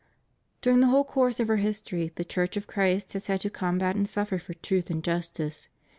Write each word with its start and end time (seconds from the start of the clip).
During 0.63 0.79
the 0.79 0.87
whole 0.87 1.03
course 1.03 1.39
of 1.39 1.47
her 1.47 1.57
history 1.57 2.11
the 2.15 2.25
Church 2.25 2.57
of 2.57 2.65
Christ 2.65 3.13
has 3.13 3.27
had 3.27 3.41
to 3.41 3.51
combat 3.51 3.95
and 3.95 4.09
suffer 4.09 4.39
for 4.39 4.55
truth 4.55 4.89
and 4.89 5.03
justice. 5.03 5.67